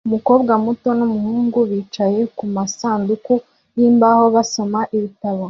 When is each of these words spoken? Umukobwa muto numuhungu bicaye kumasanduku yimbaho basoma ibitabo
Umukobwa 0.07 0.51
muto 0.65 0.89
numuhungu 0.99 1.59
bicaye 1.71 2.19
kumasanduku 2.37 3.33
yimbaho 3.77 4.23
basoma 4.35 4.79
ibitabo 4.97 5.39